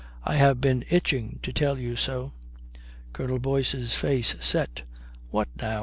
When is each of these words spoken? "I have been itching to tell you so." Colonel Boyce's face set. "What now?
"I 0.23 0.33
have 0.37 0.59
been 0.59 0.83
itching 0.89 1.37
to 1.43 1.53
tell 1.53 1.77
you 1.77 1.95
so." 1.95 2.33
Colonel 3.13 3.37
Boyce's 3.37 3.93
face 3.93 4.35
set. 4.39 4.81
"What 5.29 5.49
now? 5.61 5.79